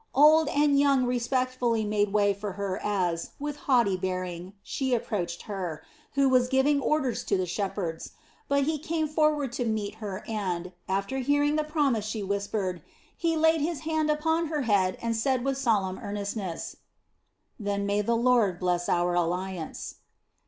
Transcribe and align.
Old 0.15 0.47
and 0.47 0.79
young 0.79 1.05
respectfully 1.05 1.85
made 1.85 2.11
way 2.11 2.33
for 2.33 2.53
her 2.53 2.79
as, 2.83 3.33
with 3.37 3.55
haughty 3.57 3.95
bearing, 3.95 4.53
she 4.63 4.95
approached 4.95 5.43
Hur, 5.43 5.83
who 6.13 6.27
was 6.27 6.47
giving 6.47 6.81
orders 6.81 7.23
to 7.25 7.37
the 7.37 7.45
shepherds; 7.45 8.13
but 8.47 8.63
he 8.63 8.79
came 8.79 9.07
forward 9.07 9.51
to 9.51 9.63
meet 9.63 9.93
her 10.01 10.23
and, 10.27 10.71
after 10.89 11.19
hearing 11.19 11.55
the 11.55 11.63
promise 11.63 12.03
she 12.03 12.23
whispered, 12.23 12.81
he 13.15 13.37
laid 13.37 13.61
his 13.61 13.81
hand 13.81 14.09
upon 14.09 14.47
her 14.47 14.63
head 14.63 14.97
and 15.03 15.15
said 15.15 15.45
with 15.45 15.59
solemn 15.59 15.99
earnestness: 15.99 16.77
"Then 17.59 17.85
may 17.85 18.01
the 18.01 18.17
Lord 18.17 18.59
bless 18.59 18.89
our 18.89 19.13
alliance." 19.13 19.97